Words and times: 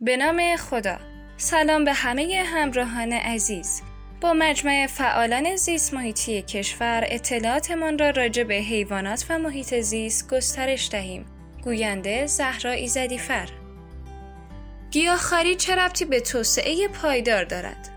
به 0.00 0.16
نام 0.16 0.56
خدا. 0.56 0.98
سلام 1.36 1.84
به 1.84 1.92
همه 1.92 2.44
همراهان 2.46 3.12
عزیز. 3.12 3.82
با 4.20 4.32
مجمع 4.32 4.86
فعالان 4.86 5.56
زیست 5.56 5.94
محیطی 5.94 6.42
کشور 6.42 7.04
اطلاعاتمان 7.06 7.98
را 7.98 8.10
راجع 8.10 8.42
به 8.42 8.54
حیوانات 8.54 9.26
و 9.28 9.38
محیط 9.38 9.74
زیست 9.74 10.30
گسترش 10.30 10.88
دهیم. 10.90 11.26
گوینده 11.64 12.26
زهرا 12.26 12.70
ایزدیفر. 12.70 13.48
گیاهخواری 14.90 15.54
چه 15.54 15.74
ربطی 15.74 16.04
به 16.04 16.20
توسعه 16.20 16.88
پایدار 16.88 17.44
دارد؟ 17.44 17.88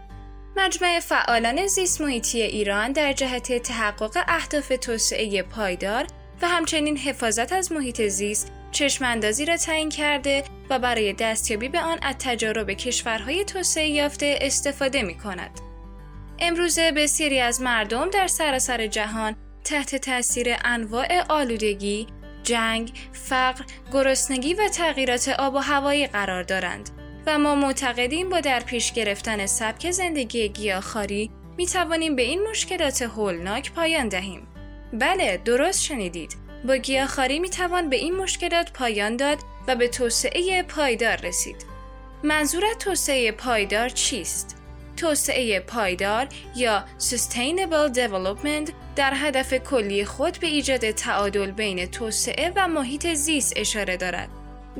مجمع 0.57 0.99
فعالان 0.99 1.67
زیست 1.67 2.01
محیطی 2.01 2.41
ایران 2.41 2.91
در 2.91 3.13
جهت 3.13 3.57
تحقق 3.57 4.23
اهداف 4.27 4.71
توسعه 4.81 5.43
پایدار 5.43 6.07
و 6.41 6.47
همچنین 6.47 6.97
حفاظت 6.97 7.53
از 7.53 7.71
محیط 7.71 8.01
زیست 8.01 8.51
چشماندازی 8.71 9.45
را 9.45 9.57
تعیین 9.57 9.89
کرده 9.89 10.43
و 10.69 10.79
برای 10.79 11.13
دستیابی 11.13 11.69
به 11.69 11.79
آن 11.79 11.97
از 12.01 12.15
تجارب 12.19 12.71
کشورهای 12.71 13.45
توسعه 13.45 13.87
یافته 13.87 14.39
استفاده 14.41 15.01
می 15.01 15.17
کند. 15.17 15.59
امروزه 16.39 16.91
بسیاری 16.91 17.39
از 17.39 17.61
مردم 17.61 18.09
در 18.09 18.27
سراسر 18.27 18.87
جهان 18.87 19.35
تحت 19.63 19.95
تاثیر 19.95 20.55
انواع 20.65 21.23
آلودگی، 21.29 22.07
جنگ، 22.43 22.91
فقر، 23.13 23.63
گرسنگی 23.93 24.53
و 24.53 24.67
تغییرات 24.67 25.27
آب 25.27 25.55
و 25.55 25.57
هوایی 25.57 26.07
قرار 26.07 26.43
دارند 26.43 26.89
و 27.25 27.39
ما 27.39 27.55
معتقدیم 27.55 28.29
با 28.29 28.39
در 28.39 28.59
پیش 28.59 28.93
گرفتن 28.93 29.45
سبک 29.45 29.91
زندگی 29.91 30.49
گیاهخواری 30.49 31.31
می 31.57 31.65
توانیم 31.65 32.15
به 32.15 32.21
این 32.21 32.47
مشکلات 32.49 33.01
هولناک 33.01 33.71
پایان 33.71 34.09
دهیم. 34.09 34.47
بله 34.93 35.37
درست 35.45 35.83
شنیدید 35.83 36.48
با 36.65 36.75
گیاهخواری 36.75 37.39
می 37.39 37.49
توان 37.49 37.89
به 37.89 37.95
این 37.95 38.15
مشکلات 38.15 38.71
پایان 38.71 39.17
داد 39.17 39.37
و 39.67 39.75
به 39.75 39.87
توسعه 39.87 40.63
پایدار 40.63 41.15
رسید 41.15 41.65
منظور 42.23 42.63
توسعه 42.79 43.31
پایدار 43.31 43.89
چیست 43.89 44.55
توسعه 44.97 45.59
پایدار 45.59 46.27
یا 46.55 46.85
Sustainable 46.99 47.93
Development 47.95 48.71
در 48.95 49.13
هدف 49.15 49.53
کلی 49.53 50.05
خود 50.05 50.37
به 50.39 50.47
ایجاد 50.47 50.91
تعادل 50.91 51.51
بین 51.51 51.85
توسعه 51.85 52.53
و 52.55 52.67
محیط 52.67 53.13
زیست 53.13 53.53
اشاره 53.55 53.97
دارد. 53.97 54.29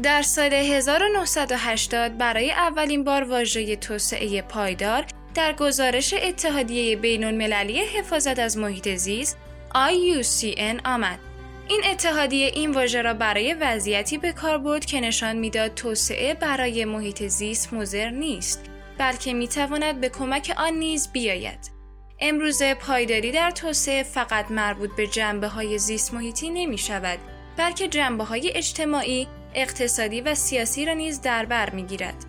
در 0.04 0.22
سال 0.22 0.54
1980 0.54 2.18
برای 2.18 2.52
اولین 2.52 3.04
بار 3.04 3.24
واژه 3.24 3.76
توسعه 3.76 4.42
پایدار 4.42 5.06
در 5.36 5.54
گزارش 5.54 6.14
اتحادیه 6.14 6.96
بین 6.96 7.24
المللی 7.24 7.80
حفاظت 7.80 8.40
از 8.40 8.58
محیط 8.58 8.96
زیست 8.96 9.38
IUCN 9.74 10.82
آمد. 10.86 11.29
این 11.70 11.82
اتحادیه 11.92 12.48
این 12.48 12.72
واژه 12.72 13.02
را 13.02 13.14
برای 13.14 13.54
وضعیتی 13.54 14.18
به 14.18 14.32
کار 14.32 14.58
برد 14.58 14.86
که 14.86 15.00
نشان 15.00 15.36
می‌داد 15.36 15.74
توسعه 15.74 16.34
برای 16.34 16.86
محیط 16.86 17.24
زیست 17.24 17.74
مضر 17.74 18.10
نیست 18.10 18.66
بلکه 18.98 19.34
می‌تواند 19.34 20.02
به 20.02 20.10
کمک 20.10 20.54
آن 20.58 20.74
نیز 20.74 21.12
بیاید 21.12 21.72
امروزه 22.20 22.74
پایداری 22.74 23.32
در 23.32 23.52
توسعه 23.52 24.04
فقط 24.04 24.52
مربوط 24.52 24.90
به 24.98 25.08
جنبه 25.08 25.48
های 25.48 25.78
زیست 25.78 26.14
محیطی 26.14 26.50
نمی 26.50 26.78
شود 26.78 27.20
بلکه 27.58 27.88
جنبه 27.88 28.24
های 28.24 28.52
اجتماعی، 28.56 29.28
اقتصادی 29.56 30.22
و 30.22 30.36
سیاسی 30.36 30.86
را 30.86 30.94
نیز 30.94 31.22
در 31.22 31.46
بر 31.46 31.70
می 31.70 31.84
گیرد. 31.84 32.26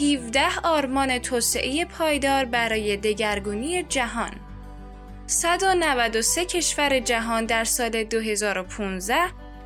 17 0.00 0.40
آرمان 0.64 1.18
توسعه 1.18 1.84
پایدار 1.84 2.44
برای 2.44 2.96
دگرگونی 2.96 3.82
جهان 3.82 4.30
193 5.30 6.44
کشور 6.44 6.98
جهان 6.98 7.46
در 7.46 7.64
سال 7.64 8.04
2015 8.04 9.16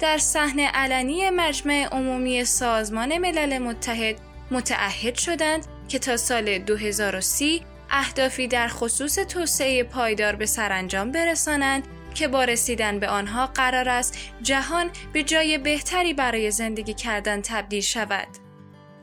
در 0.00 0.18
صحنه 0.18 0.66
علنی 0.66 1.30
مجمع 1.30 1.88
عمومی 1.92 2.44
سازمان 2.44 3.18
ملل 3.18 3.58
متحد 3.58 4.16
متعهد 4.50 5.14
شدند 5.14 5.66
که 5.88 5.98
تا 5.98 6.16
سال 6.16 6.58
2030 6.58 7.62
اهدافی 7.90 8.48
در 8.48 8.68
خصوص 8.68 9.14
توسعه 9.14 9.82
پایدار 9.82 10.36
به 10.36 10.46
سرانجام 10.46 11.10
برسانند 11.10 11.88
که 12.14 12.28
با 12.28 12.44
رسیدن 12.44 12.98
به 12.98 13.08
آنها 13.08 13.46
قرار 13.46 13.88
است 13.88 14.18
جهان 14.42 14.90
به 15.12 15.22
جای 15.22 15.58
بهتری 15.58 16.14
برای 16.14 16.50
زندگی 16.50 16.94
کردن 16.94 17.40
تبدیل 17.40 17.82
شود. 17.82 18.28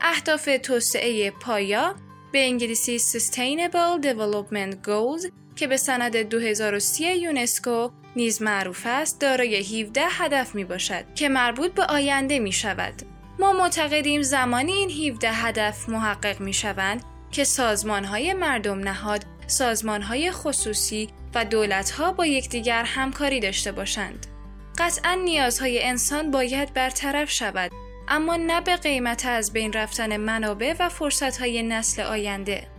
اهداف 0.00 0.48
توسعه 0.62 1.30
پایا 1.30 1.94
به 2.32 2.44
انگلیسی 2.44 2.98
Sustainable 2.98 4.04
Development 4.04 4.74
Goals 4.86 5.41
که 5.56 5.66
به 5.66 5.76
سند 5.76 6.16
2030 6.16 7.16
یونسکو 7.16 7.90
نیز 8.16 8.42
معروف 8.42 8.82
است 8.86 9.20
دارای 9.20 9.82
17 9.82 10.00
هدف 10.10 10.54
می 10.54 10.64
باشد 10.64 11.04
که 11.14 11.28
مربوط 11.28 11.74
به 11.74 11.84
آینده 11.84 12.38
می 12.38 12.52
شود. 12.52 12.94
ما 13.38 13.52
معتقدیم 13.52 14.22
زمانی 14.22 14.72
این 14.72 14.90
17 14.90 15.32
هدف 15.32 15.88
محقق 15.88 16.40
می 16.40 16.52
شوند 16.52 17.02
که 17.30 17.44
سازمان 17.44 18.04
های 18.04 18.34
مردم 18.34 18.78
نهاد، 18.78 19.24
سازمان 19.46 20.02
های 20.02 20.32
خصوصی 20.32 21.08
و 21.34 21.44
دولت 21.44 21.90
ها 21.90 22.12
با 22.12 22.26
یکدیگر 22.26 22.84
همکاری 22.84 23.40
داشته 23.40 23.72
باشند. 23.72 24.26
قطعا 24.78 25.14
نیازهای 25.14 25.82
انسان 25.82 26.30
باید 26.30 26.74
برطرف 26.74 27.30
شود 27.30 27.72
اما 28.08 28.36
نه 28.36 28.60
به 28.60 28.76
قیمت 28.76 29.26
از 29.26 29.52
بین 29.52 29.72
رفتن 29.72 30.16
منابع 30.16 30.74
و 30.78 30.88
فرصت 30.88 31.40
های 31.40 31.62
نسل 31.62 32.02
آینده. 32.02 32.71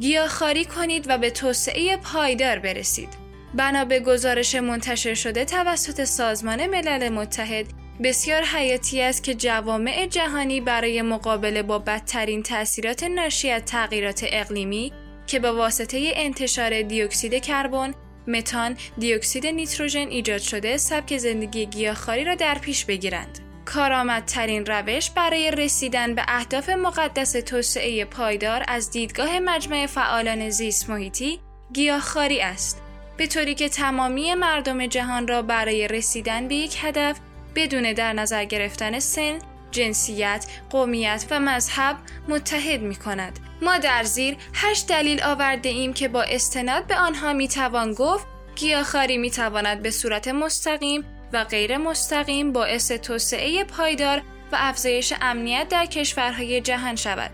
گیاهخواری 0.00 0.64
کنید 0.64 1.04
و 1.08 1.18
به 1.18 1.30
توسعه 1.30 1.96
پایدار 1.96 2.58
برسید. 2.58 3.08
بنا 3.54 3.84
به 3.84 4.00
گزارش 4.00 4.54
منتشر 4.54 5.14
شده 5.14 5.44
توسط 5.44 6.04
سازمان 6.04 6.66
ملل 6.66 7.08
متحد 7.08 7.66
بسیار 8.02 8.42
حیاتی 8.42 9.02
است 9.02 9.24
که 9.24 9.34
جوامع 9.34 10.06
جهانی 10.06 10.60
برای 10.60 11.02
مقابله 11.02 11.62
با 11.62 11.78
بدترین 11.78 12.42
تاثیرات 12.42 13.04
ناشی 13.04 13.50
از 13.50 13.62
تغییرات 13.62 14.24
اقلیمی 14.28 14.92
که 15.26 15.38
به 15.38 15.50
واسطه 15.50 16.12
انتشار 16.16 16.82
دیوکسید 16.82 17.34
کربن، 17.34 17.94
متان، 18.26 18.76
دیوکسید 18.98 19.46
نیتروژن 19.46 20.08
ایجاد 20.08 20.40
شده 20.40 20.76
سبک 20.76 21.16
زندگی 21.16 21.66
گیاهخواری 21.66 22.24
را 22.24 22.34
در 22.34 22.58
پیش 22.58 22.84
بگیرند. 22.84 23.47
کارآمدترین 23.74 24.66
روش 24.66 25.10
برای 25.10 25.50
رسیدن 25.50 26.14
به 26.14 26.24
اهداف 26.28 26.68
مقدس 26.68 27.32
توسعه 27.32 28.04
پایدار 28.04 28.64
از 28.68 28.90
دیدگاه 28.90 29.40
مجمع 29.40 29.86
فعالان 29.86 30.50
زیست 30.50 30.90
محیطی 30.90 31.40
گیاهخواری 31.72 32.40
است 32.40 32.82
به 33.16 33.26
طوری 33.26 33.54
که 33.54 33.68
تمامی 33.68 34.34
مردم 34.34 34.86
جهان 34.86 35.28
را 35.28 35.42
برای 35.42 35.88
رسیدن 35.88 36.48
به 36.48 36.54
یک 36.54 36.76
هدف 36.80 37.18
بدون 37.54 37.92
در 37.92 38.12
نظر 38.12 38.44
گرفتن 38.44 38.98
سن، 38.98 39.38
جنسیت، 39.70 40.46
قومیت 40.70 41.24
و 41.30 41.40
مذهب 41.40 41.96
متحد 42.28 42.80
می 42.80 42.96
کند. 42.96 43.38
ما 43.62 43.78
در 43.78 44.02
زیر 44.02 44.36
هشت 44.54 44.88
دلیل 44.88 45.22
آورده 45.22 45.68
ایم 45.68 45.92
که 45.92 46.08
با 46.08 46.22
استناد 46.22 46.86
به 46.86 46.96
آنها 46.96 47.32
می 47.32 47.48
توان 47.48 47.92
گفت 47.94 48.26
گیاهخواری 48.56 49.18
می 49.18 49.30
تواند 49.30 49.82
به 49.82 49.90
صورت 49.90 50.28
مستقیم 50.28 51.04
و 51.32 51.44
غیر 51.44 51.76
مستقیم 51.76 52.52
باعث 52.52 52.92
توسعه 52.92 53.64
پایدار 53.64 54.18
و 54.52 54.56
افزایش 54.58 55.12
امنیت 55.20 55.68
در 55.68 55.86
کشورهای 55.86 56.60
جهان 56.60 56.96
شود. 56.96 57.30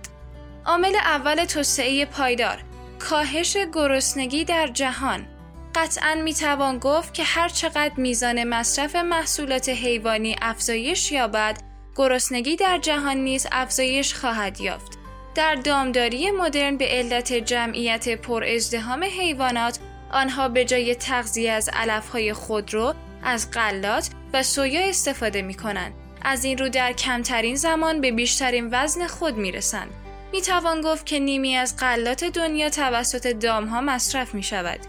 عامل 0.66 0.96
اول 0.96 1.44
توسعه 1.44 2.04
پایدار 2.04 2.58
کاهش 2.98 3.56
گرسنگی 3.72 4.44
در 4.44 4.66
جهان 4.66 5.26
قطعا 5.74 6.14
می 6.14 6.34
توان 6.34 6.78
گفت 6.78 7.14
که 7.14 7.24
هر 7.24 7.48
چقدر 7.48 7.92
میزان 7.96 8.44
مصرف 8.44 8.96
محصولات 8.96 9.68
حیوانی 9.68 10.36
افزایش 10.42 11.12
یابد 11.12 11.58
گرسنگی 11.96 12.56
در 12.56 12.78
جهان 12.78 13.16
نیز 13.16 13.46
افزایش 13.52 14.14
خواهد 14.14 14.60
یافت 14.60 14.98
در 15.34 15.54
دامداری 15.54 16.30
مدرن 16.30 16.76
به 16.76 16.86
علت 16.88 17.32
جمعیت 17.32 18.08
پر 18.08 18.44
ازدهام 18.44 19.04
حیوانات 19.04 19.78
آنها 20.12 20.48
به 20.48 20.64
جای 20.64 20.94
تغذیه 20.94 21.52
از 21.52 21.70
علفهای 21.72 22.32
خودرو 22.32 22.94
از 23.24 23.50
غلات 23.50 24.10
و 24.32 24.42
سویا 24.42 24.80
استفاده 24.80 25.42
می 25.42 25.54
کنند. 25.54 25.94
از 26.22 26.44
این 26.44 26.58
رو 26.58 26.68
در 26.68 26.92
کمترین 26.92 27.56
زمان 27.56 28.00
به 28.00 28.12
بیشترین 28.12 28.68
وزن 28.72 29.06
خود 29.06 29.36
می 29.36 29.52
رسند. 29.52 29.90
می 30.32 30.42
توان 30.42 30.80
گفت 30.80 31.06
که 31.06 31.18
نیمی 31.18 31.56
از 31.56 31.76
غلات 31.76 32.24
دنیا 32.24 32.70
توسط 32.70 33.26
دامها 33.26 33.80
مصرف 33.80 34.34
می 34.34 34.42
شود. 34.42 34.80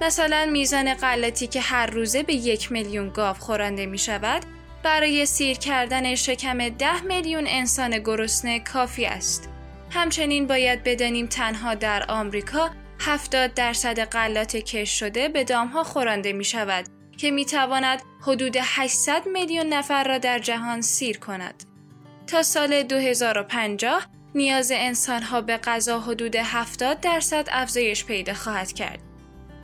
مثلا 0.00 0.48
میزان 0.52 0.94
غلطی 0.94 1.46
که 1.46 1.60
هر 1.60 1.86
روزه 1.86 2.22
به 2.22 2.34
یک 2.34 2.72
میلیون 2.72 3.08
گاو 3.08 3.36
خورنده 3.36 3.86
می 3.86 3.98
شود 3.98 4.42
برای 4.82 5.26
سیر 5.26 5.58
کردن 5.58 6.14
شکم 6.14 6.68
ده 6.68 7.00
میلیون 7.00 7.44
انسان 7.46 7.98
گرسنه 7.98 8.60
کافی 8.60 9.06
است. 9.06 9.48
همچنین 9.90 10.46
باید 10.46 10.84
بدانیم 10.84 11.26
تنها 11.26 11.74
در 11.74 12.04
آمریکا 12.08 12.70
70 13.00 13.54
درصد 13.54 14.04
غلات 14.04 14.56
کش 14.56 14.98
شده 14.98 15.28
به 15.28 15.44
دامها 15.44 15.84
خورنده 15.84 16.32
می 16.32 16.44
شود 16.44 17.01
که 17.22 17.30
می 17.30 17.44
تواند 17.44 18.02
حدود 18.20 18.56
800 18.60 19.22
میلیون 19.26 19.66
نفر 19.66 20.04
را 20.04 20.18
در 20.18 20.38
جهان 20.38 20.80
سیر 20.80 21.18
کند. 21.18 21.64
تا 22.26 22.42
سال 22.42 22.82
2050 22.82 24.06
نیاز 24.34 24.72
انسانها 24.74 25.40
به 25.40 25.56
غذا 25.56 26.00
حدود 26.00 26.36
70 26.36 27.00
درصد 27.00 27.48
افزایش 27.52 28.04
پیدا 28.04 28.34
خواهد 28.34 28.72
کرد. 28.72 28.98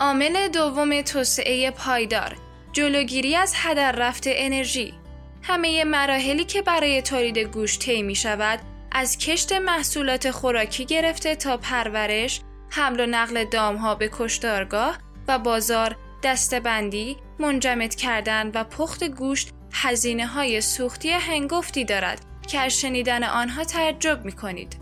عامل 0.01 0.49
دوم 0.49 1.03
توسعه 1.03 1.71
پایدار 1.71 2.37
جلوگیری 2.73 3.37
از 3.37 3.53
هدر 3.57 3.93
رفت 3.93 4.23
انرژی 4.27 4.95
همه 5.43 5.85
مراحلی 5.85 6.45
که 6.45 6.63
برای 6.63 7.03
تولید 7.03 7.39
گوشت 7.39 7.81
طی 7.81 8.03
می 8.03 8.15
شود 8.15 8.61
از 8.93 9.19
کشت 9.19 9.53
محصولات 9.53 10.31
خوراکی 10.31 10.85
گرفته 10.85 11.37
تا 11.37 11.57
پرورش، 11.57 12.41
حمل 12.71 13.01
و 13.01 13.07
نقل 13.07 13.45
دامها 13.45 13.95
به 13.95 14.11
کشتارگاه 14.13 14.99
و 15.29 15.39
بازار، 15.39 15.97
دستبندی، 16.23 17.17
منجمد 17.39 17.95
کردن 17.95 18.51
و 18.55 18.65
پخت 18.65 19.05
گوشت 19.05 19.51
هزینه 19.73 20.27
های 20.27 20.61
سوختی 20.61 21.11
هنگفتی 21.11 21.85
دارد 21.85 22.21
که 22.49 22.59
از 22.59 22.81
شنیدن 22.81 23.25
آنها 23.25 23.65
تعجب 23.65 24.25
می 24.25 24.33
کنید. 24.33 24.77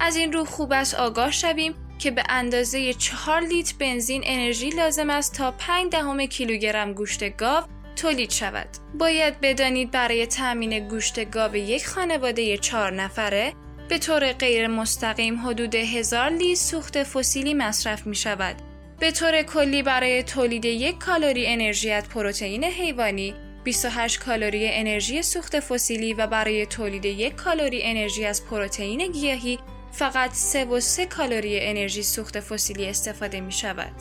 از 0.00 0.16
این 0.16 0.32
رو 0.32 0.44
خوب 0.44 0.72
است 0.72 0.94
آگاه 0.94 1.30
شویم 1.30 1.74
که 1.98 2.10
به 2.10 2.22
اندازه 2.28 2.94
4 2.94 3.40
لیتر 3.40 3.74
بنزین 3.78 4.22
انرژی 4.26 4.70
لازم 4.70 5.10
است 5.10 5.34
تا 5.34 5.50
5 5.50 5.92
دهم 5.92 6.26
کیلوگرم 6.26 6.92
گوشت 6.92 7.36
گاو 7.36 7.64
تولید 7.96 8.30
شود. 8.30 8.68
باید 8.98 9.40
بدانید 9.40 9.90
برای 9.90 10.26
تأمین 10.26 10.88
گوشت 10.88 11.30
گاو 11.30 11.56
یک 11.56 11.86
خانواده 11.86 12.58
چهار 12.58 12.92
نفره 12.92 13.52
به 13.88 13.98
طور 13.98 14.32
غیر 14.32 14.66
مستقیم 14.66 15.46
حدود 15.46 15.74
هزار 15.74 16.30
لیتر 16.30 16.60
سوخت 16.60 17.02
فسیلی 17.02 17.54
مصرف 17.54 18.06
می 18.06 18.16
شود. 18.16 18.69
به 19.00 19.10
طور 19.10 19.42
کلی 19.42 19.82
برای 19.82 20.22
تولید 20.22 20.64
یک 20.64 20.98
کالری 20.98 21.46
انرژی 21.46 21.90
از 21.90 22.08
پروتئین 22.08 22.64
حیوانی 22.64 23.34
28 23.64 24.20
کالری 24.20 24.68
انرژی 24.68 25.22
سوخت 25.22 25.60
فسیلی 25.60 26.14
و 26.14 26.26
برای 26.26 26.66
تولید 26.66 27.04
یک 27.04 27.34
کالری 27.34 27.82
انرژی 27.82 28.24
از 28.24 28.46
پروتئین 28.46 29.12
گیاهی 29.12 29.58
فقط 29.92 30.32
3 30.32 30.64
و 30.64 30.80
3 30.80 31.06
کالری 31.06 31.60
انرژی 31.60 32.02
سوخت 32.02 32.40
فسیلی 32.40 32.86
استفاده 32.86 33.40
می 33.40 33.52
شود. 33.52 33.92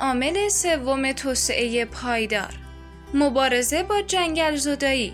عامل 0.00 0.48
سوم 0.48 1.12
توسعه 1.12 1.84
پایدار 1.84 2.54
مبارزه 3.14 3.82
با 3.82 4.02
جنگل 4.02 4.56
زدایی 4.56 5.12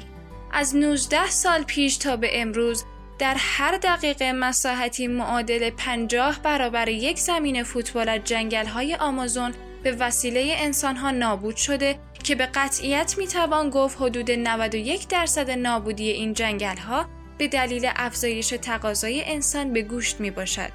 از 0.52 0.76
19 0.76 1.26
سال 1.26 1.62
پیش 1.62 1.96
تا 1.96 2.16
به 2.16 2.40
امروز 2.40 2.84
در 3.18 3.34
هر 3.38 3.76
دقیقه 3.76 4.32
مساحتی 4.32 5.06
معادل 5.06 5.70
50 5.70 6.40
برابر 6.42 6.88
یک 6.88 7.18
زمین 7.18 7.62
فوتبال 7.62 8.08
از 8.08 8.20
جنگل 8.24 8.66
های 8.66 8.94
آمازون 8.94 9.54
به 9.82 9.92
وسیله 9.92 10.54
انسان 10.56 10.96
ها 10.96 11.10
نابود 11.10 11.56
شده 11.56 11.98
که 12.24 12.34
به 12.34 12.46
قطعیت 12.46 13.18
می 13.18 13.26
توان 13.26 13.70
گفت 13.70 13.96
حدود 14.00 14.30
91 14.30 15.08
درصد 15.08 15.50
نابودی 15.50 16.10
این 16.10 16.32
جنگل 16.32 16.76
ها 16.76 17.06
به 17.38 17.48
دلیل 17.48 17.90
افزایش 17.96 18.48
تقاضای 18.48 19.24
انسان 19.24 19.72
به 19.72 19.82
گوشت 19.82 20.20
می 20.20 20.30
باشد. 20.30 20.70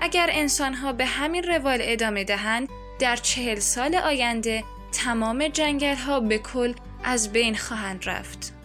اگر 0.00 0.28
انسان 0.32 0.74
ها 0.74 0.92
به 0.92 1.04
همین 1.04 1.42
روال 1.42 1.78
ادامه 1.82 2.24
دهند 2.24 2.68
در 2.98 3.16
چهل 3.16 3.58
سال 3.58 3.94
آینده 3.94 4.64
تمام 4.92 5.48
جنگل 5.48 5.94
ها 5.94 6.20
به 6.20 6.38
کل 6.38 6.74
از 7.04 7.32
بین 7.32 7.56
خواهند 7.56 8.08
رفت. 8.08 8.55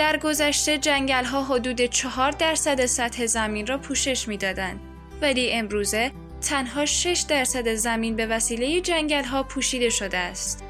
در 0.00 0.16
گذشته 0.16 0.78
جنگل 0.78 1.24
ها 1.24 1.44
حدود 1.44 1.80
4 1.80 2.30
درصد 2.30 2.86
سطح 2.86 3.26
زمین 3.26 3.66
را 3.66 3.78
پوشش 3.78 4.28
می 4.28 4.36
دادن. 4.36 4.80
ولی 5.22 5.52
امروزه 5.52 6.12
تنها 6.48 6.86
6 6.86 7.24
درصد 7.28 7.74
زمین 7.74 8.16
به 8.16 8.26
وسیله 8.26 8.80
جنگل 8.80 9.24
ها 9.24 9.42
پوشیده 9.42 9.90
شده 9.90 10.18
است. 10.18 10.64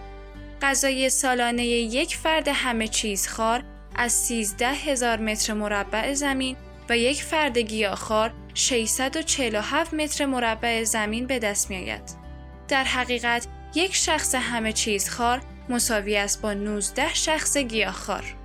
غذای 0.62 1.10
سالانه 1.10 1.66
یک 1.66 2.16
فرد 2.16 2.48
همه 2.48 2.88
چیز 2.88 3.28
خار 3.28 3.62
از 3.96 4.12
13 4.12 4.66
هزار 4.66 5.16
متر 5.16 5.54
مربع 5.54 6.14
زمین 6.14 6.56
و 6.88 6.98
یک 6.98 7.22
فرد 7.22 7.58
گیاهخوار 7.58 8.32
647 8.54 9.94
متر 9.94 10.26
مربع 10.26 10.84
زمین 10.84 11.26
به 11.26 11.38
دست 11.38 11.70
می 11.70 11.76
آید. 11.76 12.10
در 12.68 12.84
حقیقت 12.84 13.46
یک 13.74 13.94
شخص 13.94 14.34
همه 14.34 14.72
چیز 14.72 15.08
خار 15.08 15.40
مساوی 15.68 16.16
است 16.16 16.42
با 16.42 16.54
19 16.54 17.14
شخص 17.14 17.56
گیاهخوار. 17.56 18.39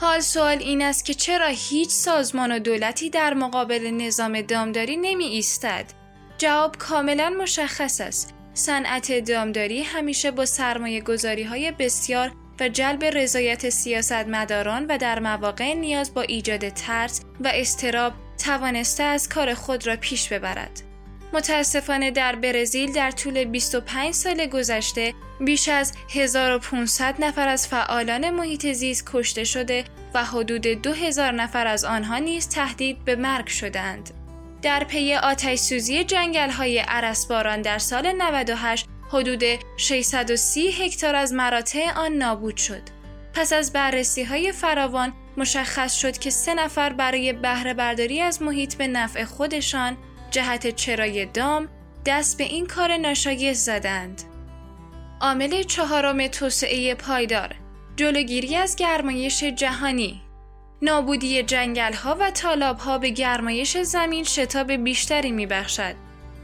حال 0.00 0.20
سوال 0.20 0.58
این 0.58 0.82
است 0.82 1.04
که 1.04 1.14
چرا 1.14 1.46
هیچ 1.46 1.90
سازمان 1.90 2.52
و 2.52 2.58
دولتی 2.58 3.10
در 3.10 3.34
مقابل 3.34 3.90
نظام 3.90 4.40
دامداری 4.40 4.96
نمی 4.96 5.24
ایستد؟ 5.24 5.84
جواب 6.38 6.76
کاملا 6.76 7.30
مشخص 7.30 8.00
است. 8.00 8.34
صنعت 8.54 9.12
دامداری 9.12 9.82
همیشه 9.82 10.30
با 10.30 10.46
سرمایه 10.46 11.00
گذاری 11.00 11.42
های 11.42 11.70
بسیار 11.70 12.32
و 12.60 12.68
جلب 12.68 13.04
رضایت 13.04 13.70
سیاستمداران 13.70 14.86
و 14.86 14.98
در 14.98 15.18
مواقع 15.18 15.74
نیاز 15.74 16.14
با 16.14 16.22
ایجاد 16.22 16.68
ترس 16.68 17.20
و 17.40 17.50
استراب 17.54 18.12
توانسته 18.44 19.02
از 19.02 19.28
کار 19.28 19.54
خود 19.54 19.86
را 19.86 19.96
پیش 19.96 20.32
ببرد. 20.32 20.89
متاسفانه 21.32 22.10
در 22.10 22.36
برزیل 22.36 22.92
در 22.92 23.10
طول 23.10 23.44
25 23.44 24.14
سال 24.14 24.46
گذشته 24.46 25.14
بیش 25.40 25.68
از 25.68 25.92
1500 26.14 27.24
نفر 27.24 27.48
از 27.48 27.68
فعالان 27.68 28.30
محیط 28.30 28.72
زیست 28.72 29.10
کشته 29.12 29.44
شده 29.44 29.84
و 30.14 30.24
حدود 30.24 30.66
2000 30.66 31.32
نفر 31.32 31.66
از 31.66 31.84
آنها 31.84 32.18
نیز 32.18 32.48
تهدید 32.48 33.04
به 33.04 33.16
مرگ 33.16 33.46
شدند. 33.46 34.10
در 34.62 34.84
پی 34.84 35.14
آتش 35.14 35.58
سوزی 35.58 36.04
جنگل 36.04 36.50
های 36.50 36.78
عرسباران 36.78 37.62
در 37.62 37.78
سال 37.78 38.12
98 38.12 38.86
حدود 39.08 39.42
630 39.76 40.70
هکتار 40.70 41.14
از 41.14 41.32
مراتع 41.32 41.92
آن 41.96 42.12
نابود 42.12 42.56
شد. 42.56 42.82
پس 43.34 43.52
از 43.52 43.72
بررسی 43.72 44.22
های 44.22 44.52
فراوان 44.52 45.12
مشخص 45.36 45.94
شد 45.94 46.18
که 46.18 46.30
سه 46.30 46.54
نفر 46.54 46.92
برای 46.92 47.32
بهره 47.32 47.74
برداری 47.74 48.20
از 48.20 48.42
محیط 48.42 48.74
به 48.74 48.86
نفع 48.86 49.24
خودشان 49.24 49.96
جهت 50.30 50.76
چرای 50.76 51.26
دام 51.26 51.68
دست 52.06 52.38
به 52.38 52.44
این 52.44 52.66
کار 52.66 52.96
ناشایست 52.96 53.66
زدند. 53.66 54.22
عامل 55.20 55.62
چهارم 55.62 56.26
توسعه 56.26 56.94
پایدار 56.94 57.54
جلوگیری 57.96 58.56
از 58.56 58.76
گرمایش 58.76 59.44
جهانی 59.44 60.22
نابودی 60.82 61.42
جنگل 61.42 61.92
ها 61.92 62.16
و 62.20 62.30
طالاب 62.30 62.78
ها 62.78 62.98
به 62.98 63.10
گرمایش 63.10 63.76
زمین 63.76 64.24
شتاب 64.24 64.72
بیشتری 64.72 65.32
می 65.32 65.46
بخشد. 65.46 65.94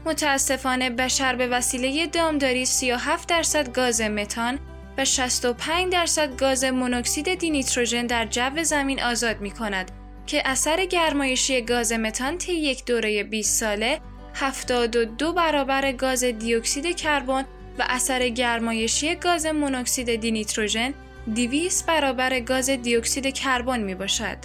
متاسفانه 0.05 0.89
بشر 0.89 1.35
به 1.35 1.47
وسیله 1.47 2.07
دامداری 2.07 2.65
37 2.65 3.29
درصد 3.29 3.71
گاز 3.71 4.01
متان 4.01 4.59
و 4.97 5.05
65 5.05 5.93
درصد 5.93 6.35
گاز 6.35 6.63
مونوکسید 6.63 7.39
دینیتروژن 7.39 8.05
در 8.05 8.25
جو 8.25 8.63
زمین 8.63 9.03
آزاد 9.03 9.41
می 9.41 9.51
کند 9.51 9.91
که 10.27 10.41
اثر 10.45 10.85
گرمایشی 10.85 11.61
گاز 11.61 11.93
متان 11.93 12.37
طی 12.37 12.53
یک 12.53 12.85
دوره 12.85 13.23
20 13.23 13.59
ساله 13.59 13.99
72 14.33 15.33
برابر 15.33 15.91
گاز 15.91 16.23
دیوکسید 16.23 16.95
کربن 16.95 17.45
و 17.79 17.85
اثر 17.89 18.29
گرمایشی 18.29 19.15
گاز 19.15 19.45
مونوکسید 19.45 20.15
دینیتروژن 20.15 20.93
200 21.35 21.85
برابر 21.85 22.39
گاز 22.39 22.69
دیوکسید 22.69 23.33
کربن 23.33 23.79
می 23.79 23.95
باشد. 23.95 24.37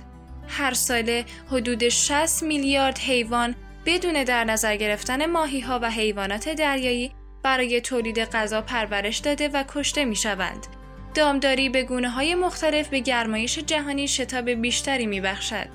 هر 0.49 0.75
ساله 0.75 1.25
حدود 1.51 1.89
60 1.89 2.43
میلیارد 2.43 2.99
حیوان 2.99 3.55
بدون 3.87 4.25
در 4.25 4.45
نظر 4.45 4.77
گرفتن 4.77 5.27
ماهی 5.27 5.61
ها 5.61 5.79
و 5.83 5.91
حیوانات 5.91 6.49
دریایی 6.49 7.13
برای 7.43 7.81
تولید 7.81 8.19
غذا 8.19 8.63
پرورش 8.63 9.19
داده 9.19 9.49
و 9.49 9.65
کشته 9.69 10.05
می 10.05 10.17
شوند. 10.17 10.67
دامداری 11.15 11.69
به 11.69 11.83
گونه 11.83 12.11
های 12.11 12.35
مختلف 12.35 12.89
به 12.89 13.01
گرمایش 13.01 13.59
جهانی 13.59 14.09
شتاب 14.09 14.51
بیشتری 14.51 15.07
می 15.07 15.21
بخشد. 15.21 15.69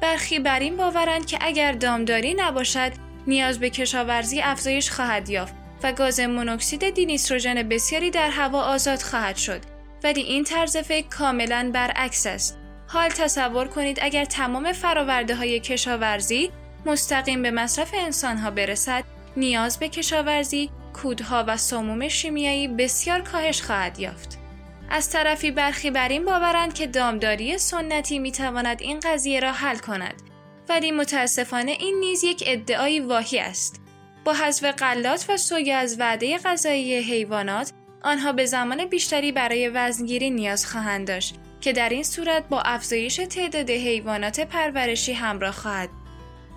برخی 0.00 0.38
بر 0.38 0.60
این 0.60 0.76
باورند 0.76 1.26
که 1.26 1.38
اگر 1.40 1.72
دامداری 1.72 2.34
نباشد 2.34 2.92
نیاز 3.26 3.60
به 3.60 3.70
کشاورزی 3.70 4.40
افزایش 4.40 4.90
خواهد 4.90 5.28
یافت 5.28 5.54
و 5.82 5.92
گاز 5.92 6.20
مونوکسید 6.20 6.94
دینیستروژن 6.94 7.62
بسیاری 7.62 8.10
در 8.10 8.30
هوا 8.30 8.62
آزاد 8.62 9.02
خواهد 9.02 9.36
شد. 9.36 9.60
ولی 10.04 10.20
این 10.20 10.44
طرز 10.44 10.76
فکر 10.76 11.08
کاملا 11.08 11.70
برعکس 11.74 12.26
است. 12.26 12.58
حال 12.86 13.08
تصور 13.08 13.68
کنید 13.68 13.98
اگر 14.02 14.24
تمام 14.24 14.72
فراورده 14.72 15.34
های 15.34 15.60
کشاورزی 15.60 16.50
مستقیم 16.86 17.42
به 17.42 17.50
مصرف 17.50 17.90
انسان 17.94 18.36
ها 18.36 18.50
برسد 18.50 19.04
نیاز 19.36 19.78
به 19.78 19.88
کشاورزی 19.88 20.70
کودها 20.92 21.44
و 21.46 21.56
سموم 21.56 22.08
شیمیایی 22.08 22.68
بسیار 22.68 23.20
کاهش 23.20 23.62
خواهد 23.62 23.98
یافت. 23.98 24.45
از 24.90 25.10
طرفی 25.10 25.50
برخی 25.50 25.90
بر 25.90 26.08
این 26.08 26.24
باورند 26.24 26.74
که 26.74 26.86
دامداری 26.86 27.58
سنتی 27.58 28.18
می 28.18 28.32
تواند 28.32 28.82
این 28.82 29.00
قضیه 29.00 29.40
را 29.40 29.52
حل 29.52 29.78
کند. 29.78 30.22
ولی 30.68 30.92
متاسفانه 30.92 31.70
این 31.70 32.00
نیز 32.00 32.24
یک 32.24 32.44
ادعای 32.46 33.00
واهی 33.00 33.38
است. 33.38 33.80
با 34.24 34.32
حذف 34.32 34.64
غلات 34.64 35.26
و 35.28 35.36
سویا 35.36 35.78
از 35.78 36.00
وعده 36.00 36.38
غذایی 36.38 36.94
حیوانات 36.94 37.72
آنها 38.02 38.32
به 38.32 38.46
زمان 38.46 38.84
بیشتری 38.84 39.32
برای 39.32 39.68
وزنگیری 39.68 40.30
نیاز 40.30 40.66
خواهند 40.66 41.08
داشت 41.08 41.34
که 41.60 41.72
در 41.72 41.88
این 41.88 42.02
صورت 42.02 42.48
با 42.48 42.60
افزایش 42.60 43.16
تعداد 43.16 43.70
حیوانات 43.70 44.40
پرورشی 44.40 45.12
همراه 45.12 45.52
خواهد 45.52 45.88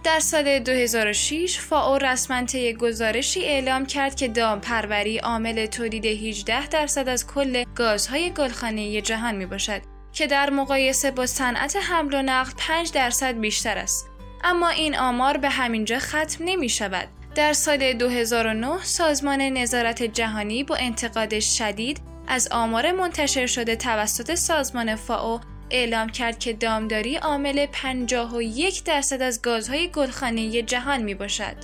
در 0.03 0.19
سال 0.19 0.59
2006 0.59 1.59
فاو 1.59 1.97
رسما 1.97 2.45
طی 2.45 2.73
گزارشی 2.73 3.45
اعلام 3.45 3.85
کرد 3.85 4.15
که 4.15 4.27
دام 4.27 4.61
پروری 4.61 5.17
عامل 5.17 5.65
تولید 5.65 6.05
18 6.05 6.67
درصد 6.67 7.09
از 7.09 7.27
کل 7.27 7.63
گازهای 7.75 8.29
گلخانه‌ای 8.29 9.01
جهان 9.01 9.35
می 9.35 9.45
باشد 9.45 9.81
که 10.13 10.27
در 10.27 10.49
مقایسه 10.49 11.11
با 11.11 11.25
صنعت 11.25 11.75
حمل 11.75 12.13
و 12.13 12.21
نقل 12.21 12.51
5 12.57 12.91
درصد 12.91 13.39
بیشتر 13.39 13.77
است. 13.77 14.09
اما 14.43 14.69
این 14.69 14.97
آمار 14.97 15.37
به 15.37 15.49
همینجا 15.49 15.99
ختم 15.99 16.43
نمی 16.45 16.69
شود. 16.69 17.07
در 17.35 17.53
سال 17.53 17.93
2009 17.93 18.83
سازمان 18.83 19.41
نظارت 19.41 20.03
جهانی 20.03 20.63
با 20.63 20.75
انتقاد 20.75 21.39
شدید 21.39 22.01
از 22.27 22.47
آمار 22.51 22.91
منتشر 22.91 23.45
شده 23.45 23.75
توسط 23.75 24.35
سازمان 24.35 24.95
فاو 24.95 25.41
اعلام 25.71 26.09
کرد 26.09 26.39
که 26.39 26.53
دامداری 26.53 27.15
عامل 27.15 27.65
51 27.71 28.83
درصد 28.83 29.21
از 29.21 29.41
گازهای 29.41 29.87
گلخانه‌ای 29.87 30.63
جهان 30.63 31.01
می 31.01 31.13
باشد. 31.13 31.55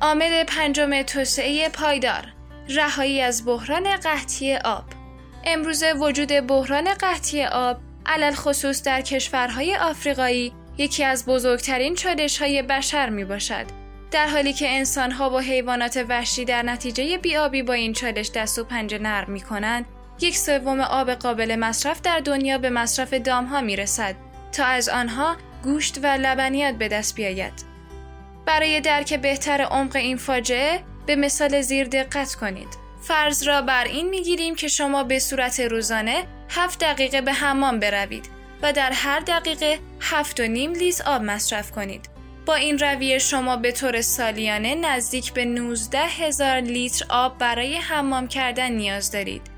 عامل 0.00 0.44
پنجم 0.44 1.02
توسعه 1.02 1.68
پایدار 1.68 2.24
رهایی 2.68 3.20
از 3.20 3.46
بحران 3.46 3.96
قحطی 3.96 4.54
آب 4.54 4.84
امروزه 5.44 5.92
وجود 5.92 6.28
بحران 6.28 6.94
قحطی 6.94 7.44
آب 7.44 7.76
علل 8.06 8.34
خصوص 8.34 8.82
در 8.82 9.00
کشورهای 9.00 9.76
آفریقایی 9.76 10.52
یکی 10.78 11.04
از 11.04 11.26
بزرگترین 11.26 11.94
چالش 11.94 12.42
های 12.42 12.62
بشر 12.62 13.08
می 13.08 13.24
باشد. 13.24 13.66
در 14.10 14.26
حالی 14.26 14.52
که 14.52 14.68
انسان 14.68 15.10
ها 15.10 15.30
و 15.30 15.40
حیوانات 15.40 16.04
وحشی 16.08 16.44
در 16.44 16.62
نتیجه 16.62 17.18
بیابی 17.18 17.62
با 17.62 17.72
این 17.72 17.92
چالش 17.92 18.30
دست 18.30 18.58
و 18.58 18.64
پنجه 18.64 18.98
نرم 18.98 19.30
می 19.30 19.40
کنند، 19.40 19.86
یک 20.20 20.38
سوم 20.38 20.80
آب 20.80 21.10
قابل 21.10 21.56
مصرف 21.56 22.00
در 22.00 22.18
دنیا 22.18 22.58
به 22.58 22.70
مصرف 22.70 23.14
دام 23.14 23.44
ها 23.44 23.60
می 23.60 23.76
رسد 23.76 24.14
تا 24.52 24.64
از 24.64 24.88
آنها 24.88 25.36
گوشت 25.62 25.98
و 26.02 26.06
لبنیات 26.06 26.74
به 26.74 26.88
دست 26.88 27.14
بیاید. 27.14 27.52
برای 28.46 28.80
درک 28.80 29.14
بهتر 29.14 29.60
عمق 29.60 29.96
این 29.96 30.16
فاجعه 30.16 30.80
به 31.06 31.16
مثال 31.16 31.60
زیر 31.60 31.88
دقت 31.88 32.34
کنید. 32.34 32.68
فرض 33.02 33.48
را 33.48 33.62
بر 33.62 33.84
این 33.84 34.08
می 34.08 34.22
گیریم 34.22 34.54
که 34.54 34.68
شما 34.68 35.04
به 35.04 35.18
صورت 35.18 35.60
روزانه 35.60 36.24
7 36.48 36.78
دقیقه 36.78 37.20
به 37.20 37.32
حمام 37.32 37.80
بروید 37.80 38.28
و 38.62 38.72
در 38.72 38.92
هر 38.92 39.20
دقیقه 39.20 39.78
7 40.00 40.40
و 40.40 40.42
نیم 40.42 40.72
لیز 40.72 41.00
آب 41.00 41.22
مصرف 41.22 41.70
کنید. 41.70 42.08
با 42.46 42.54
این 42.54 42.78
رویه 42.78 43.18
شما 43.18 43.56
به 43.56 43.72
طور 43.72 44.00
سالیانه 44.00 44.74
نزدیک 44.74 45.32
به 45.32 45.44
19 45.44 45.98
هزار 45.98 46.60
لیتر 46.60 47.04
آب 47.08 47.38
برای 47.38 47.76
حمام 47.76 48.28
کردن 48.28 48.72
نیاز 48.72 49.10
دارید. 49.10 49.55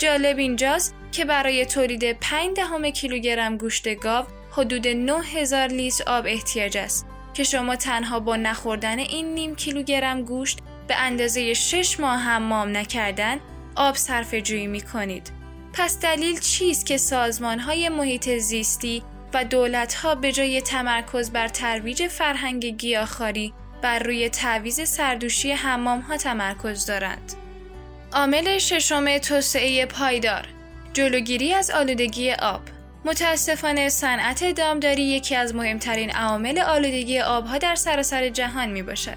جالب 0.00 0.38
اینجاست 0.38 0.94
که 1.12 1.24
برای 1.24 1.66
تولید 1.66 2.12
5 2.12 2.56
دهم 2.56 2.90
کیلوگرم 2.90 3.56
گوشت 3.56 3.94
گاو 3.94 4.26
حدود 4.50 4.88
9000 4.88 5.68
لیتر 5.68 6.04
آب 6.06 6.26
احتیاج 6.26 6.76
است 6.76 7.06
که 7.34 7.44
شما 7.44 7.76
تنها 7.76 8.20
با 8.20 8.36
نخوردن 8.36 8.98
این 8.98 9.34
نیم 9.34 9.54
کیلوگرم 9.54 10.22
گوشت 10.22 10.58
به 10.88 10.96
اندازه 10.96 11.54
6 11.54 12.00
ماه 12.00 12.18
حمام 12.18 12.76
نکردن 12.76 13.40
آب 13.76 13.94
صرف 13.94 14.34
جویی 14.34 14.66
می 14.66 14.80
کنید. 14.80 15.32
پس 15.72 16.00
دلیل 16.00 16.40
چیست 16.40 16.86
که 16.86 16.96
سازمان 16.96 17.58
های 17.58 17.88
محیط 17.88 18.28
زیستی 18.38 19.02
و 19.34 19.44
دولت 19.44 19.94
ها 19.94 20.14
به 20.14 20.32
جای 20.32 20.60
تمرکز 20.60 21.30
بر 21.30 21.48
ترویج 21.48 22.06
فرهنگ 22.06 22.66
گیاهخواری 22.66 23.52
بر 23.82 23.98
روی 23.98 24.28
تعویز 24.28 24.88
سردوشی 24.88 25.52
حمام 25.52 26.00
ها 26.00 26.16
تمرکز 26.16 26.86
دارند. 26.86 27.39
عامل 28.12 28.58
ششم 28.58 29.18
توسعه 29.18 29.86
پایدار 29.86 30.46
جلوگیری 30.92 31.54
از 31.54 31.70
آلودگی 31.70 32.32
آب 32.32 32.60
متاسفانه 33.04 33.88
صنعت 33.88 34.54
دامداری 34.54 35.02
یکی 35.02 35.36
از 35.36 35.54
مهمترین 35.54 36.10
عوامل 36.10 36.58
آلودگی 36.58 37.20
آبها 37.20 37.58
در 37.58 37.74
سراسر 37.74 38.28
جهان 38.28 38.68
می 38.68 38.82
باشد. 38.82 39.16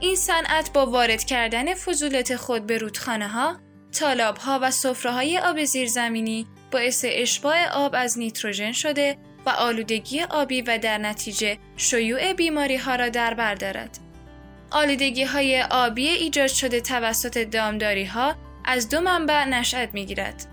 این 0.00 0.16
صنعت 0.16 0.72
با 0.72 0.86
وارد 0.86 1.24
کردن 1.24 1.74
فضولات 1.74 2.36
خود 2.36 2.66
به 2.66 2.78
رودخانه 2.78 3.28
ها، 3.28 3.56
تالاب 3.92 4.36
ها 4.36 4.58
و 4.62 4.70
سفره 4.70 5.12
های 5.12 5.38
آب 5.38 5.64
زیرزمینی 5.64 6.46
باعث 6.72 7.04
اشباع 7.08 7.68
آب 7.68 7.94
از 7.94 8.18
نیتروژن 8.18 8.72
شده 8.72 9.16
و 9.46 9.50
آلودگی 9.50 10.22
آبی 10.22 10.62
و 10.62 10.78
در 10.78 10.98
نتیجه 10.98 11.58
شیوع 11.76 12.32
بیماری 12.32 12.76
ها 12.76 12.96
را 12.96 13.08
در 13.08 13.34
بر 13.34 13.54
دارد. 13.54 14.05
آلودگی 14.76 15.24
های 15.24 15.62
آبی 15.62 16.08
ایجاد 16.08 16.46
شده 16.46 16.80
توسط 16.80 17.38
دامداری 17.38 18.04
ها 18.04 18.34
از 18.64 18.88
دو 18.88 19.00
منبع 19.00 19.44
نشأت 19.44 19.94
می 19.94 20.06
گیرد. 20.06 20.46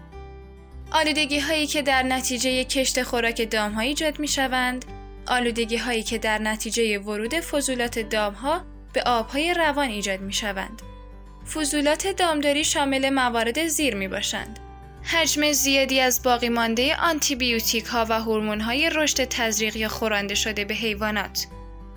آلودگی 0.92 1.39
هایی 1.39 1.68
که 1.68 1.82
در 1.82 2.03
نتیجه 2.03 2.63
کشت 2.63 3.03
خوراک 3.03 3.50
دام 3.50 3.72
ها 3.72 3.82
ایجاد 3.82 4.20
می 4.20 4.27
شوند، 4.27 4.86
آلودگی 5.27 5.77
هایی 5.77 6.03
که 6.03 6.18
در 6.18 6.38
نتیجه 6.38 7.00
ورود 7.00 7.34
فضولات 7.34 8.00
دام 8.00 8.34
ها 8.34 8.62
به 8.94 9.03
آبهای 9.03 9.53
روان 9.53 9.89
ایجاد 9.89 10.22
می 10.22 10.34
شوند. 10.34 10.82
فضولات 11.53 12.08
دامداری 12.08 12.63
شامل 12.63 13.10
موارد 13.10 13.68
زیر 13.68 13.96
می 13.96 14.08
باشند. 14.08 14.60
حجم 15.03 15.51
زیادی 15.51 16.00
از 16.00 16.24
باقی 16.24 16.50
مانده 16.50 16.96
آنتی 16.96 17.36
بیوتیک 17.36 17.86
ها 17.86 18.06
و 18.10 18.22
هورمون 18.22 18.62
های 18.62 18.89
رشد 18.89 19.25
تزریق 19.25 19.75
یا 19.75 19.89
خورانده 19.89 20.36
شده 20.36 20.65
به 20.65 20.74
حیوانات. 20.74 21.48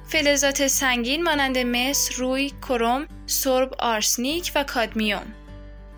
فلزات 0.08 0.66
سنگین 0.66 1.22
مانند 1.22 1.58
مس، 1.58 2.10
روی، 2.16 2.52
کروم، 2.68 3.06
سرب، 3.26 3.74
آرسنیک 3.78 4.52
و 4.54 4.64
کادمیوم. 4.64 5.34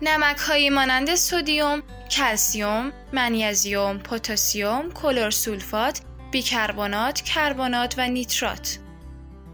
نمک 0.01 0.37
هایی 0.37 0.69
مانند 0.69 1.15
سودیوم، 1.15 1.83
کلسیوم، 2.11 2.91
منیزیوم، 3.13 3.97
پتاسیم، 3.97 4.91
کلورسولفات، 4.91 6.01
بیکربنات، 6.31 7.21
کربنات 7.21 7.95
و 7.97 8.07
نیترات. 8.07 8.79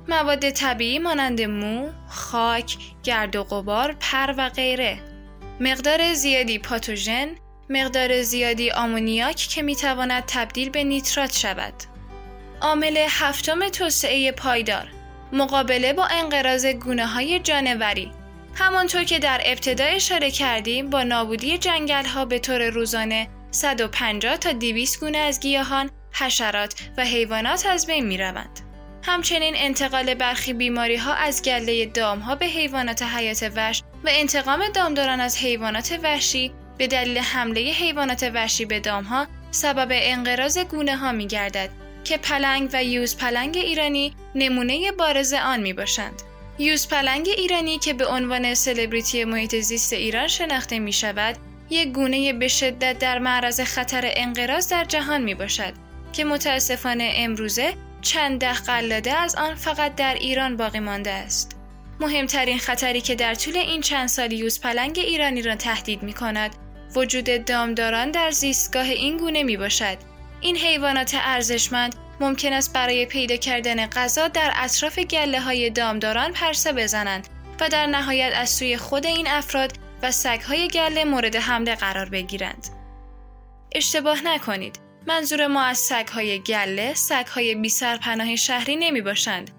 مواد 0.08 0.50
طبیعی 0.50 1.00
مانند 1.00 1.42
مو، 1.42 1.90
خاک، 2.10 2.78
گرد 3.04 3.36
و 3.36 3.44
غبار، 3.44 3.96
پر 4.00 4.34
و 4.38 4.50
غیره. 4.50 5.00
مقدار 5.60 6.14
زیادی 6.14 6.60
پاتوژن، 6.60 7.28
مقدار 7.70 8.22
زیادی 8.22 8.72
آمونیاک 8.72 9.36
که 9.36 9.62
می‌تواند 9.62 10.24
تبدیل 10.28 10.70
به 10.70 10.84
نیترات 10.84 11.34
شود. 11.34 11.74
عامل 12.66 13.06
هفتم 13.10 13.70
توسعه 13.70 14.32
پایدار 14.32 14.88
مقابله 15.34 15.94
با 15.94 16.06
انقراض 16.06 16.66
گونه 16.66 17.06
های 17.06 17.40
جانوری 17.40 18.12
همانطور 18.56 19.04
که 19.04 19.20
در 19.20 19.42
ابتدا 19.46 19.84
اشاره 19.84 20.32
کردیم 20.32 20.90
با 20.90 21.04
نابودی 21.04 21.58
جنگل 21.58 22.06
ها 22.06 22.26
به 22.26 22.40
طور 22.40 22.70
روزانه 22.70 23.28
150 23.52 24.38
تا 24.38 24.52
200 24.52 25.00
گونه 25.00 25.18
از 25.18 25.40
گیاهان، 25.40 25.90
حشرات 26.12 26.76
و 26.98 27.06
حیوانات 27.06 27.66
از 27.66 27.88
بین 27.88 28.06
می 28.06 28.18
روند. 28.18 28.60
همچنین 29.04 29.54
انتقال 29.58 30.14
برخی 30.14 30.54
بیماری 30.54 30.96
ها 30.96 31.14
از 31.14 31.42
گله 31.42 31.86
دام 31.86 32.20
ها 32.20 32.36
به 32.36 32.46
حیوانات 32.46 33.02
حیات 33.02 33.52
وحش 33.56 33.84
و 34.04 34.10
انتقام 34.12 34.64
دامداران 34.74 35.22
از 35.22 35.38
حیوانات 35.38 36.00
وحشی 36.04 36.52
به 36.78 36.88
دلیل 36.88 37.18
حمله 37.18 37.62
حیوانات 37.62 38.32
وحشی 38.34 38.66
به 38.66 38.80
دام 38.80 39.04
ها 39.04 39.28
سبب 39.52 39.88
انقراض 39.92 40.58
گونه 40.58 40.98
ها 40.98 41.12
می 41.12 41.28
گردد 41.28 41.85
که 42.06 42.18
پلنگ 42.18 42.70
و 42.74 42.84
یوز 42.84 43.18
پلنگ 43.18 43.58
ایرانی 43.58 44.14
نمونه 44.36 44.92
بارز 44.92 45.34
آن 45.34 45.60
می 45.60 45.74
باشند. 45.74 46.22
یوز 46.60 46.88
پلنگ 46.88 47.30
ایرانی 47.38 47.78
که 47.80 47.94
به 47.94 48.06
عنوان 48.06 48.54
سلبریتی 48.54 49.24
محیط 49.24 49.56
زیست 49.56 49.94
ایران 49.94 50.28
شناخته 50.28 50.80
می 50.80 50.94
شود، 50.94 51.38
یک 51.70 51.92
گونه 51.92 52.34
به 52.34 52.48
شدت 52.48 53.00
در 53.00 53.20
معرض 53.20 53.62
خطر 53.62 54.12
انقراض 54.16 54.68
در 54.68 54.84
جهان 54.84 55.22
می 55.22 55.36
باشد 55.36 55.74
که 56.14 56.26
متاسفانه 56.26 57.14
امروزه 57.16 57.74
چند 58.02 58.40
ده 58.40 58.54
قلاده 58.54 59.14
از 59.14 59.36
آن 59.36 59.56
فقط 59.56 59.96
در 59.96 60.14
ایران 60.14 60.58
باقی 60.58 60.80
مانده 60.80 61.12
است. 61.12 61.56
مهمترین 62.00 62.58
خطری 62.58 63.02
که 63.02 63.16
در 63.16 63.36
طول 63.36 63.58
این 63.58 63.82
چند 63.82 64.08
سال 64.08 64.32
یوز 64.32 64.62
پلنگ 64.62 65.00
ایرانی 65.00 65.42
را 65.42 65.56
تهدید 65.56 66.04
می 66.04 66.14
کند، 66.14 66.56
وجود 66.96 67.46
دامداران 67.46 68.12
در 68.12 68.32
زیستگاه 68.32 68.86
این 68.86 69.18
گونه 69.18 69.44
می 69.44 69.58
باشد. 69.58 69.98
این 70.46 70.58
حیوانات 70.58 71.12
ارزشمند 71.14 71.96
ممکن 72.20 72.54
است 72.54 72.74
برای 72.74 73.06
پیدا 73.06 73.36
کردن 73.36 73.86
غذا 73.86 74.28
در 74.28 74.54
اطراف 74.56 75.00
گله 75.00 75.40
های 75.40 75.70
دامداران 75.70 76.34
پرسه 76.34 76.74
بزنند 76.74 77.28
و 77.60 77.70
در 77.70 77.86
نهایت 77.86 78.34
از 78.36 78.50
سوی 78.50 78.78
خود 78.78 79.06
این 79.06 79.28
افراد 79.28 79.74
و 80.04 80.12
های 80.48 80.68
گله 80.68 81.06
مورد 81.06 81.36
حمله 81.36 81.76
قرار 81.76 82.10
بگیرند. 82.10 82.68
اشتباه 83.76 84.22
نکنید. 84.24 84.80
منظور 85.08 85.48
ما 85.48 85.62
از 85.62 85.92
های 86.14 86.40
گله 86.40 86.94
های 87.34 87.56
بی 87.56 87.70
سرپناه 87.70 88.36
شهری 88.36 88.76
نمی 88.76 89.02
باشند. 89.02 89.52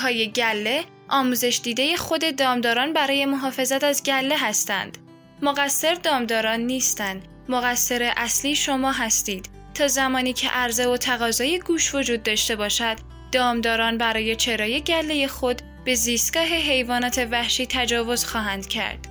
های 0.00 0.30
گله 0.30 0.84
آموزش 1.08 1.60
دیده 1.62 1.96
خود 1.96 2.36
دامداران 2.36 2.92
برای 2.92 3.24
محافظت 3.24 3.84
از 3.84 4.02
گله 4.02 4.38
هستند. 4.38 4.98
مقصر 5.42 5.94
دامداران 5.94 6.60
نیستند. 6.60 7.28
مقصر 7.48 8.12
اصلی 8.16 8.56
شما 8.56 8.92
هستید. 8.92 9.55
تا 9.76 9.88
زمانی 9.88 10.32
که 10.32 10.48
عرضه 10.48 10.86
و 10.86 10.96
تقاضای 10.96 11.58
گوش 11.58 11.94
وجود 11.94 12.22
داشته 12.22 12.56
باشد، 12.56 12.96
دامداران 13.32 13.98
برای 13.98 14.36
چرای 14.36 14.80
گله 14.80 15.28
خود 15.28 15.62
به 15.84 15.94
زیستگاه 15.94 16.44
حیوانات 16.46 17.28
وحشی 17.30 17.66
تجاوز 17.66 18.24
خواهند 18.24 18.66
کرد. 18.66 19.08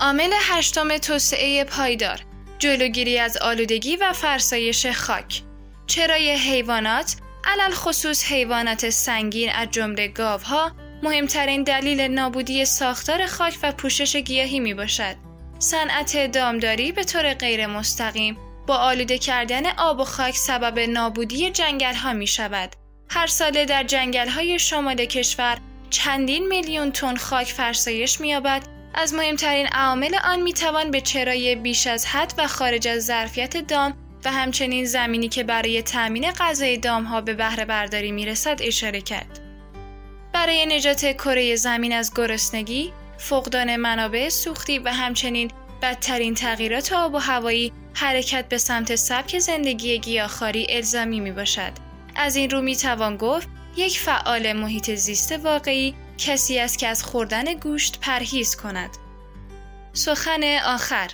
عامل 0.00 0.32
هشتم 0.40 0.98
توسعه 0.98 1.64
پایدار 1.64 2.20
جلوگیری 2.58 3.18
از 3.18 3.36
آلودگی 3.36 3.96
و 3.96 4.12
فرسایش 4.12 4.86
خاک 4.86 5.42
چرای 5.86 6.30
حیوانات 6.30 7.16
علل 7.44 7.72
خصوص 7.72 8.24
حیوانات 8.24 8.90
سنگین 8.90 9.50
از 9.50 9.68
جمله 9.70 10.08
گاوها 10.08 10.72
مهمترین 11.02 11.62
دلیل 11.62 12.00
نابودی 12.00 12.64
ساختار 12.64 13.26
خاک 13.26 13.58
و 13.62 13.72
پوشش 13.72 14.16
گیاهی 14.16 14.60
می 14.60 14.74
باشد. 14.74 15.16
صنعت 15.58 16.32
دامداری 16.32 16.92
به 16.92 17.04
طور 17.04 17.34
غیر 17.34 17.66
مستقیم 17.66 18.36
با 18.66 18.76
آلوده 18.76 19.18
کردن 19.18 19.66
آب 19.66 20.00
و 20.00 20.04
خاک 20.04 20.36
سبب 20.36 20.78
نابودی 20.78 21.50
جنگل 21.50 21.94
ها 21.94 22.12
می 22.12 22.26
شود. 22.26 22.72
هر 23.10 23.26
ساله 23.26 23.64
در 23.64 23.84
جنگل 23.84 24.28
های 24.28 24.58
شمال 24.58 25.04
کشور 25.04 25.58
چندین 25.90 26.48
میلیون 26.48 26.92
تن 26.92 27.16
خاک 27.16 27.46
فرسایش 27.46 28.20
می‌یابد 28.20 28.62
از 28.94 29.14
مهمترین 29.14 29.66
عوامل 29.66 30.16
آن 30.24 30.40
می‌توان 30.40 30.90
به 30.90 31.00
چرای 31.00 31.56
بیش 31.56 31.86
از 31.86 32.06
حد 32.06 32.34
و 32.38 32.46
خارج 32.46 32.88
از 32.88 33.04
ظرفیت 33.06 33.56
دام 33.56 33.94
و 34.24 34.32
همچنین 34.32 34.84
زمینی 34.84 35.28
که 35.28 35.44
برای 35.44 35.82
تأمین 35.82 36.30
غذای 36.30 36.76
دامها 36.76 37.20
به 37.20 37.34
بهره 37.34 37.64
برداری 37.64 38.12
می‌رسد 38.12 38.58
اشاره 38.62 39.00
کرد. 39.00 39.40
برای 40.32 40.66
نجات 40.66 41.12
کره 41.12 41.56
زمین 41.56 41.92
از 41.92 42.14
گرسنگی، 42.14 42.92
فقدان 43.18 43.76
منابع 43.76 44.28
سوختی 44.28 44.78
و 44.78 44.88
همچنین 44.88 45.50
بدترین 45.82 46.34
تغییرات 46.34 46.92
آب 46.92 47.14
و 47.14 47.18
هوایی 47.18 47.72
حرکت 47.94 48.48
به 48.48 48.58
سمت 48.58 48.94
سبک 48.94 49.38
زندگی 49.38 49.98
گیاهخواری 49.98 50.66
الزامی 50.70 51.20
می 51.20 51.32
باشد. 51.32 51.72
از 52.16 52.36
این 52.36 52.50
رو 52.50 52.60
می 52.60 52.76
توان 52.76 53.16
گفت 53.16 53.48
یک 53.76 53.98
فعال 53.98 54.52
محیط 54.52 54.94
زیست 54.94 55.32
واقعی 55.32 55.94
کسی 56.18 56.58
است 56.58 56.78
که 56.78 56.88
از 56.88 57.04
خوردن 57.04 57.54
گوشت 57.54 57.98
پرهیز 58.00 58.56
کند. 58.56 58.90
سخن 59.92 60.58
آخر 60.66 61.10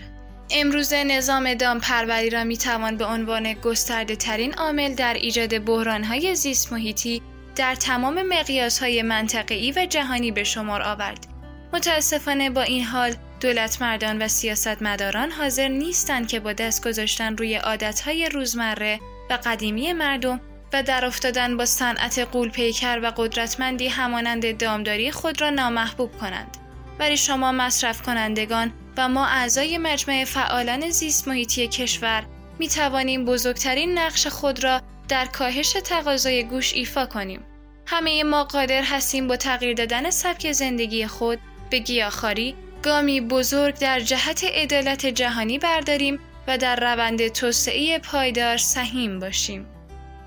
امروزه 0.51 1.05
نظام 1.05 1.55
دامپروری 1.55 2.31
را 2.31 2.45
می 2.45 2.57
توان 2.57 2.97
به 2.97 3.05
عنوان 3.05 3.53
گسترده 3.53 4.17
ترین 4.17 4.55
عامل 4.55 4.95
در 4.95 5.15
ایجاد 5.15 5.59
بحران 5.59 6.05
های 6.05 6.35
زیست 6.35 6.73
محیطی 6.73 7.23
در 7.57 7.75
تمام 7.75 8.23
مقیاس 8.23 8.79
های 8.79 9.03
منطقه‌ای 9.03 9.73
و 9.73 9.87
جهانی 9.87 10.33
به 10.33 10.45
شمار 10.45 10.83
آورد. 10.83 11.27
متاسفانه 11.73 12.51
با 12.51 12.63
این 12.63 12.85
حال 12.85 13.15
دولت 13.41 13.83
مردان 13.83 14.23
و 14.23 14.29
سیاستمداران 14.29 15.31
حاضر 15.31 15.69
نیستند 15.69 16.29
که 16.29 16.41
با 16.41 16.53
دست 16.53 16.89
گذاشتن 16.89 17.37
روی 17.37 17.57
عادتهای 17.57 18.29
روزمره 18.29 19.01
و 19.31 19.39
قدیمی 19.45 19.93
مردم 19.93 20.41
و 20.73 20.83
در 20.83 21.05
افتادن 21.05 21.57
با 21.57 21.67
صنعت 21.67 22.19
قول 22.19 22.51
پیکر 22.51 23.01
و 23.03 23.13
قدرتمندی 23.17 23.89
همانند 23.89 24.59
دامداری 24.59 25.11
خود 25.11 25.41
را 25.41 25.51
نامحبوب 25.51 26.19
کنند. 26.19 26.57
ولی 26.99 27.17
شما 27.17 27.53
مصرف 27.53 28.03
کنندگان 28.03 28.73
و 28.97 29.09
ما 29.09 29.27
اعضای 29.27 29.79
مجمع 29.79 30.25
فعالان 30.25 30.91
زیست 30.91 31.29
محیطی 31.29 31.69
کشور 31.69 32.25
می 32.59 32.69
توانیم 32.69 33.25
بزرگترین 33.25 33.99
نقش 33.99 34.27
خود 34.27 34.65
را 34.65 34.81
در 35.09 35.27
کاهش 35.27 35.73
تقاضای 35.73 36.45
گوش 36.45 36.75
ایفا 36.75 37.07
کنیم. 37.07 37.41
همه 37.87 38.25
ما 38.25 38.45
قادر 38.45 38.83
هستیم 38.83 39.29
با 39.29 39.37
تغییر 39.37 39.75
دادن 39.75 40.11
سبک 40.11 40.53
زندگی 40.53 41.07
خود 41.07 41.39
به 41.71 41.79
گیاهخواری 41.79 42.55
گامی 42.83 43.21
بزرگ 43.21 43.79
در 43.79 44.01
جهت 44.01 44.45
عدالت 44.45 45.07
جهانی 45.07 45.59
برداریم 45.59 46.19
و 46.47 46.59
در 46.59 46.77
روند 46.77 47.29
توسعه 47.29 47.99
پایدار 47.99 48.57
سهیم 48.57 49.19
باشیم. 49.19 49.67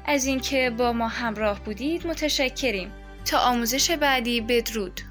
از 0.05 0.25
اینکه 0.25 0.69
با 0.69 0.93
ما 0.93 1.07
همراه 1.07 1.63
بودید 1.63 2.07
متشکریم. 2.07 2.91
تا 3.25 3.37
آموزش 3.39 3.91
بعدی 3.91 4.41
بدرود. 4.41 5.01